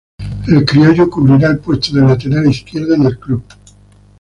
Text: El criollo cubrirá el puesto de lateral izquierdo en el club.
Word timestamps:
El 0.47 0.65
criollo 0.65 1.11
cubrirá 1.11 1.49
el 1.51 1.59
puesto 1.59 1.93
de 1.95 2.01
lateral 2.01 2.49
izquierdo 2.49 2.95
en 2.95 3.03
el 3.05 3.19
club. 3.19 3.43